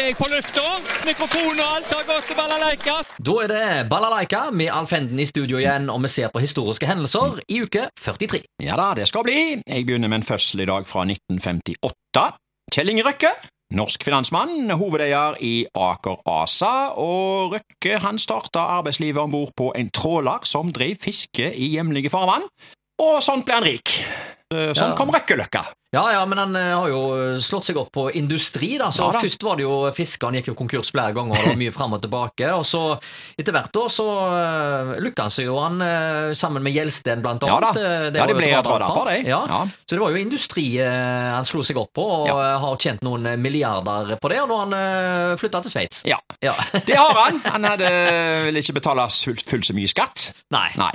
[0.00, 0.62] er jeg på lufta.
[1.06, 2.96] Mikrofon og alt har gått til balalaika.
[3.28, 6.88] Da er det Balalaika med Alf Henden i studio igjen, og vi ser på historiske
[6.88, 8.42] hendelser i uke 43.
[8.64, 9.38] Ja da, det skal bli.
[9.62, 12.26] Jeg begynner med en fødsel i dag fra 1958.
[12.74, 13.32] Kjell Inge Røkke.
[13.76, 19.90] Norsk finansmann, hovedeier i Aker ASA, og Røkke han starta arbeidslivet om bord på en
[19.90, 22.46] tråler som drev fiske i hjemlige farvann,
[23.02, 23.96] og sånn ble han rik.
[24.54, 24.94] Eh, Sånn Ja.
[24.96, 25.64] kom Røkkeløkka.
[25.92, 27.00] Ja, ja, men han eh, har jo
[27.42, 28.90] slått seg opp på industri, da.
[28.94, 29.18] Så Ja da.
[29.24, 31.72] først var det jo fisker, han gikk jo konkurs flere ganger, og det var mye
[31.74, 32.50] fram og tilbake.
[32.54, 32.82] Og så,
[33.38, 37.58] etter hvert år, så uh, han seg jo, han eh, sammen med Gjelsten, blant Ja
[37.58, 37.70] da.
[37.72, 37.82] annet.
[38.14, 38.94] Eh, Ja, de ble radarpar.
[38.94, 39.16] på, de.
[39.30, 39.40] Ja.
[39.48, 39.60] Ja.
[39.86, 43.02] Så det var jo industri eh, han slo seg opp på, og eh, har tjent
[43.02, 46.04] noen milliarder på det, og nå har han uh, flytta til Sveits.
[46.06, 46.54] Ja, Ja.
[46.86, 47.40] det har han.
[47.56, 47.88] Han hadde
[48.46, 50.30] vel ikke betalt fullt, full så mye skatt.
[50.54, 50.68] Nei.
[50.76, 50.92] Nei.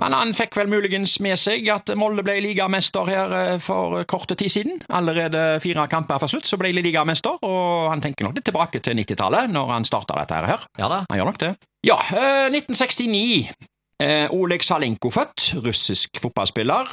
[0.00, 4.28] Men han fikk vel muligens med seg at Molde ble ligamester her eh, for kort
[4.34, 4.80] tid siden.
[4.92, 8.82] Allerede fire kamper for slutt, så ble de ligamester, og han tenker nok litt tilbake
[8.84, 10.68] til 90-tallet, når han starta dette her.
[10.76, 11.04] Ja da.
[11.08, 11.54] Han gjør nok det.
[11.86, 13.54] Ja, eh, 1969.
[14.02, 16.90] Eh, Oleg Salenko født, russisk fotballspiller.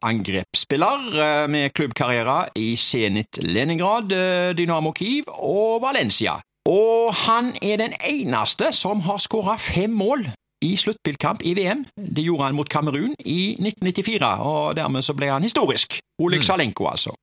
[0.00, 6.38] Angrepsspiller eh, med klubbkarriere i Zenit Leningrad, eh, Dynamo Kiev og Valencia.
[6.68, 10.24] Og han er den eneste som har skåra fem mål
[10.64, 11.84] i sluttspillkamp i VM.
[11.96, 16.00] Det gjorde han mot Kamerun i 1994, og dermed så ble han historisk.
[16.20, 17.14] Oleg Salenko, altså.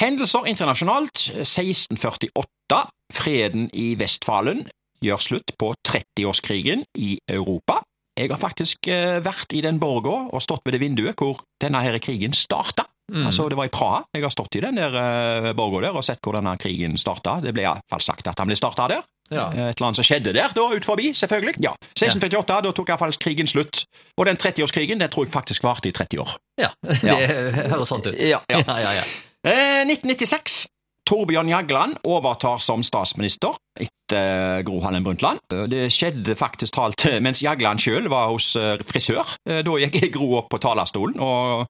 [0.00, 2.82] Hendelser internasjonalt 1648.
[3.16, 4.66] Freden i Vestfalen
[5.04, 7.80] gjør slutt på 30-årskrigen i Europa.
[8.16, 11.82] Jeg har faktisk eh, vært i den borga og stått ved det vinduet hvor denne
[11.84, 12.86] her krigen starta.
[13.12, 13.26] Mm.
[13.28, 14.00] Altså, det var i Praha.
[14.14, 17.38] Jeg har stått i den der uh, borga der og sett hvor denne krigen starta.
[17.44, 19.04] Det ble iallfall sagt at han ble starta der.
[19.30, 19.48] Ja.
[19.52, 21.56] Eh, Et eller annet som skjedde der, da, ut forbi, selvfølgelig.
[21.64, 21.72] Ja.
[21.96, 23.84] 1648, da tok iallfall krigen slutt.
[24.18, 26.36] Og den 30-årskrigen, den tror jeg faktisk varte i 30 år.
[26.62, 27.26] Ja, det
[27.70, 28.14] høres sånn ut.
[28.22, 28.62] Ja, ja.
[28.68, 29.04] ja, ja, ja.
[29.46, 30.66] Eh, 1996.
[31.06, 35.38] Torbjørn Jagland overtar som statsminister etter eh, Gro Harlem Brundtland.
[35.54, 38.54] Eh, Det skjedde faktisk talt mens Jagland sjøl var hos
[38.88, 39.36] frisør.
[39.46, 41.68] Da gikk Gro opp på talerstolen, og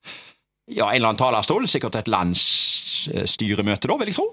[0.73, 4.25] ja, en eller annen talerstol, sikkert et landsstyremøte, da, vil jeg tro,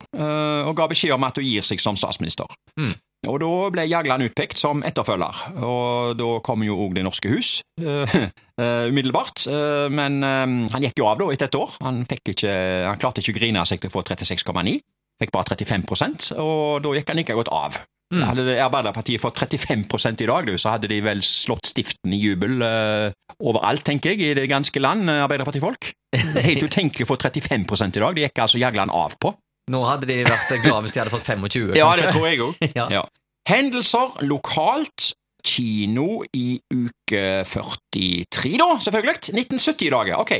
[0.70, 2.48] og ga beskjed om at hun gir seg som statsminister.
[2.80, 2.94] Mm.
[3.30, 7.62] Og da ble Jagland utpekt som etterfølger, og da kom jo òg Det norske hus
[7.80, 8.18] eh,
[8.62, 9.46] eh, umiddelbart.
[9.48, 11.78] eh, men han gikk jo av da etter et år.
[11.88, 12.52] Han, ikke,
[12.88, 14.76] han klarte ikke å grine seg til å få 36,9,
[15.24, 17.80] fikk bare 35 og da gikk han like godt av.
[18.14, 18.24] Mm.
[18.28, 19.86] Hadde Arbeiderpartiet fått 35
[20.22, 23.08] i dag, så hadde de vel slått stiften i jubel uh,
[23.42, 25.90] overalt, tenker jeg, i det ganske land, Arbeiderpartifolk.
[26.14, 29.34] Er helt utenkelig å få 35 i dag, det gikk altså Jagland av på.
[29.72, 31.76] Nå hadde de vært glad hvis de hadde fått 25.
[31.78, 32.58] Ja, det tror jeg òg.
[32.80, 32.88] Ja.
[32.92, 33.04] Ja.
[33.50, 35.14] Hendelser lokalt.
[35.44, 39.18] Kino i uke 43, da, selvfølgelig.
[39.36, 40.16] 1970-dager.
[40.24, 40.32] Ok.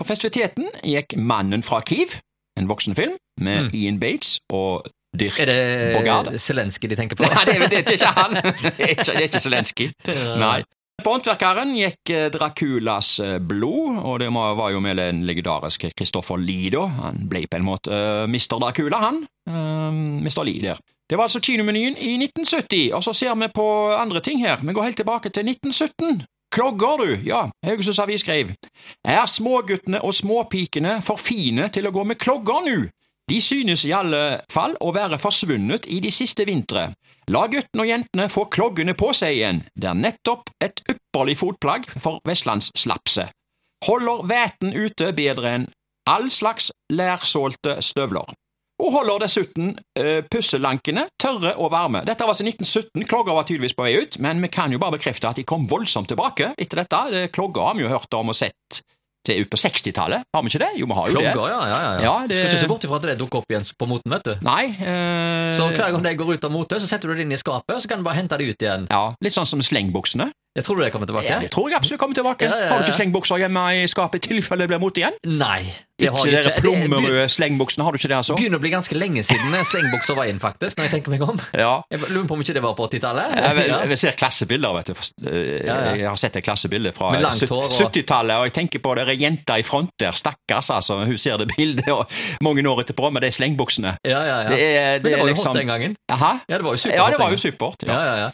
[0.00, 2.14] På festiviteten gikk Mannen fra Kiev,
[2.56, 3.70] en voksenfilm med Mm.
[3.76, 6.32] Ian Bates og Dirk Er Bogarde.
[6.32, 7.24] det Zelenskyj de tenker på?
[7.28, 8.32] Nei, det er, det er ikke han.
[8.64, 9.90] Det er ikke, det er ikke Zelenskyj.
[10.44, 10.62] Nei.
[11.04, 16.40] På Håndverkeren gikk eh, Draculas eh, blod, og det var jo med den legendariske Kristoffer
[16.40, 16.86] Lie, da.
[17.02, 18.56] Han ble på en måte uh, Mr.
[18.62, 19.20] Dracula, han.
[19.48, 19.92] Uh,
[20.24, 20.42] Mr.
[20.48, 20.80] Lie der.
[21.06, 24.58] Det var altså kinomenyen i 1970, og så ser vi på andre ting her.
[24.62, 26.24] Vi går helt tilbake til 1917.
[26.50, 28.54] Klogger, du, ja, Haugesunds Avis skrev.
[29.04, 32.78] Er småguttene og småpikene for fine til å gå med klogger nå?
[33.30, 36.92] De synes i alle fall å være forsvunnet i de siste vintre.
[37.34, 41.88] La guttene og jentene få kloggene på seg igjen, det er nettopp et ypperlig fotplagg
[41.98, 43.26] for vestlandsslapse.
[43.88, 45.66] Holder væten ute bedre enn
[46.06, 48.30] all slags lærsålte støvler.
[48.76, 52.04] Og holder dessuten øh, pusselankene tørre og varme.
[52.06, 54.98] Dette var altså 1917, klogger var tydeligvis på vei ut, men vi kan jo bare
[55.00, 57.00] bekrefte at de kom voldsomt tilbake etter dette.
[57.10, 58.84] Det, klogger har vi jo hørt om og sett
[59.26, 60.70] til ut på 60-tallet, har vi ikke det?
[60.80, 61.32] Jo, vi har jo det.
[61.34, 61.60] Klogger, ja.
[61.66, 63.88] ja, ja, Ja, det- Skal ikke se bort ifra at det dukker opp igjen på
[63.90, 64.34] moten, vet du.
[64.46, 64.64] Nei.
[64.80, 67.40] eh, Så hver gang det går ut av mote, så setter du det inn i
[67.40, 68.86] skapet, og så kan du bare hente det ut igjen.
[68.90, 70.30] Ja, Litt sånn som slengbuksene.
[70.56, 71.28] Jeg tror du det kommer tilbake?
[71.28, 72.48] Ja, det tror jeg absolutt kommer tilbake.
[72.48, 72.68] Ja, ja.
[72.72, 75.18] Har du ikke slengbukser hjemme i skapet i tilfelle det blir mot igjen?
[75.28, 75.66] Nei.
[75.96, 78.34] Det Ikke de Det plommerøde slengbuksene, har du ikke det, altså?
[78.36, 81.40] begynner å bli ganske lenge siden slengbukser var inn, faktisk, når jeg tenker meg om.
[81.56, 81.70] Ja.
[81.88, 83.32] Jeg lurer på om ikke det var på 80-tallet?
[83.32, 85.30] Jeg, jeg, ser klassebilder, vet du.
[85.32, 85.64] Eh.
[85.96, 88.84] Jeg har sett et klassebilde fra Med langt sytt- hår og- 70-tallet, og jeg tenker
[88.84, 90.12] på det er ei jente i front der.
[90.12, 90.98] Stakkars, altså.
[91.08, 92.04] Hun ser det bildet og
[92.44, 93.96] mange år etterpå med de slengbuksene.
[94.04, 94.48] Ja, ja, ja.
[94.52, 95.96] Det er, Men det var jo liksom hot den gangen.
[96.12, 96.34] Aha.
[96.44, 97.00] Ja, det var jo supert.
[97.00, 97.88] Ja, det var jo supert.
[97.88, 98.02] Ja.
[98.04, 98.30] ja, ja.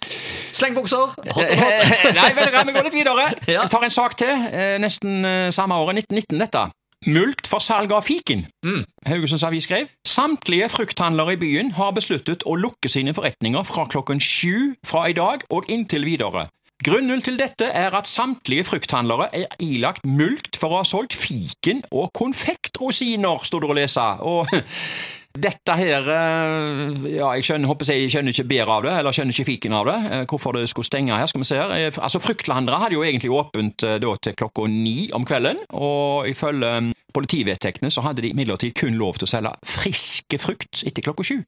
[0.53, 1.89] Slengbukser, hot og hot.
[2.19, 3.27] Nei, vel, vi går litt videre.
[3.53, 3.63] Ja.
[3.63, 4.31] Jeg tar en sak til.
[4.53, 6.65] eh, Nesten eh, samme året, 1919 dette.
[7.11, 8.45] Mulkt for salg av fiken.
[8.63, 8.85] Mm.
[9.11, 14.21] Haugesunds Avis skrev samtlige frukthandlere i byen har besluttet å lukke sine forretninger fra klokken
[14.23, 16.47] sju fra i dag og inntil videre.
[16.83, 21.83] Grunnen til dette er at samtlige frukthandlere er ilagt mulkt for å ha solgt fiken
[21.95, 24.07] og konfektrosiner, sto det å lese.
[24.27, 24.47] Og
[25.33, 29.33] Dette her eh, Ja, jeg skjønner, håper jeg, skjønner ikke bedre av det, eller skjønner
[29.37, 29.97] ikke fiken av det.
[30.13, 31.73] eh, Hvorfor det skulle stenge her, skal vi se her.
[31.79, 36.73] Eh, Altså, Fruktlandere hadde jo egentlig åpent da til klokka ni om kvelden, og ifølge
[36.81, 41.25] mm, politivedtektene så hadde de imidlertid kun lov til å selge friske frukt etter klokka
[41.25, 41.39] sju.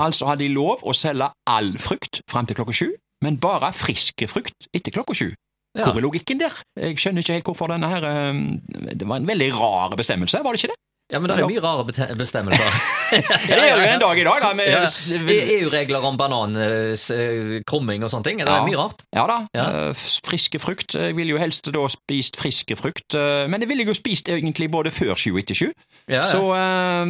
[0.00, 2.90] Altså hadde de lov å selge all frukt fram til klokka sju,
[3.24, 5.30] men bare friske frukt etter klokka sju.
[5.78, 5.86] Ja.
[5.86, 6.52] Hvor er logikken der?
[6.76, 8.02] Jeg skjønner ikke helt hvorfor denne her
[8.98, 10.80] Det var en veldig rar bestemmelse, var det ikke det?
[11.10, 11.84] Ja, men det er mye rare
[12.18, 12.80] bestemmelser.
[13.10, 14.50] Det er jo en dag i dag, da.
[14.54, 14.84] Med, Ja.
[15.58, 18.38] EU-regler om banankrumming og sånne ting.
[18.38, 18.66] Det er Ja.
[18.66, 19.02] mye rart.
[19.16, 19.38] Ja da.
[19.54, 19.64] Ja.
[19.88, 20.94] eh, Friske frukt.
[20.94, 24.70] Jeg ville jo helst da spist friske frukt, eh, men jeg ville jo spist egentlig
[24.70, 25.72] både før sju og etter sju.
[26.22, 27.06] Så eh,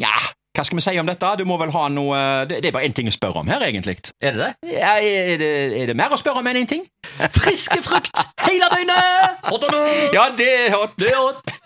[0.00, 0.14] ja,
[0.54, 1.36] hva skal vi si om dette?
[1.38, 3.60] Du må vel ha noe Det, det er bare én ting å spørre om her,
[3.60, 3.98] egentlig.
[4.22, 4.72] Er det det?
[4.78, 5.52] Ja, er, det,
[5.82, 6.86] er det mer å spørre om enn én ting?
[7.34, 9.44] Friske frukt hele døgnet!
[9.50, 10.14] Hot or not?
[10.14, 10.96] Ja, det er hot.
[11.00, 11.54] Det er hot.